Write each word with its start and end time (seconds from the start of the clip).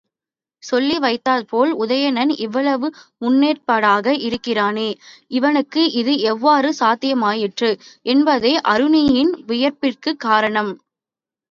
சொல்லி 0.63 0.95
வைத்தாற்போல 0.99 1.75
உதயணன் 1.81 2.31
இவ்வளவு 2.37 2.87
முன்னேற்பாடாக 3.21 4.15
இருக்கிறானே 4.21 4.89
இவனுக்கு 5.31 5.83
இது 5.93 6.15
எவ்வாறு 6.25 6.71
சாத்தியமாயிற்று? 6.79 7.71
என்பதே 8.07 8.55
ஆருணியின் 8.69 9.33
வியப்பிற்குக் 9.47 10.21
காரணம். 10.21 10.73